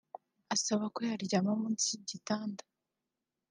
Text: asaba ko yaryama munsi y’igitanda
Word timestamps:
asaba 0.55 0.85
ko 0.93 0.99
yaryama 1.09 1.51
munsi 1.61 1.85
y’igitanda 1.91 2.63